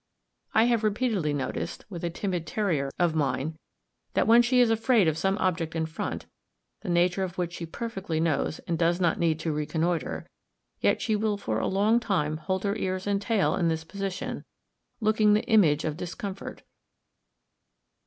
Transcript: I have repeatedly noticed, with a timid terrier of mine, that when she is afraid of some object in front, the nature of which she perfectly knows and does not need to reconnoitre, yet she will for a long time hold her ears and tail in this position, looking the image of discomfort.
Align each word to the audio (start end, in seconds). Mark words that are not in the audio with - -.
I 0.55 0.63
have 0.63 0.83
repeatedly 0.83 1.31
noticed, 1.31 1.85
with 1.87 2.03
a 2.03 2.09
timid 2.09 2.47
terrier 2.47 2.89
of 2.97 3.13
mine, 3.13 3.59
that 4.15 4.25
when 4.25 4.41
she 4.41 4.59
is 4.59 4.71
afraid 4.71 5.07
of 5.07 5.15
some 5.15 5.37
object 5.37 5.75
in 5.75 5.85
front, 5.85 6.25
the 6.81 6.89
nature 6.89 7.21
of 7.21 7.37
which 7.37 7.53
she 7.53 7.67
perfectly 7.67 8.19
knows 8.19 8.57
and 8.67 8.79
does 8.79 8.99
not 8.99 9.19
need 9.19 9.37
to 9.41 9.51
reconnoitre, 9.51 10.25
yet 10.79 11.03
she 11.03 11.15
will 11.15 11.37
for 11.37 11.59
a 11.59 11.67
long 11.67 11.99
time 11.99 12.37
hold 12.37 12.63
her 12.63 12.75
ears 12.77 13.05
and 13.05 13.21
tail 13.21 13.53
in 13.55 13.67
this 13.67 13.83
position, 13.83 14.43
looking 15.01 15.35
the 15.35 15.45
image 15.45 15.85
of 15.85 15.97
discomfort. 15.97 16.63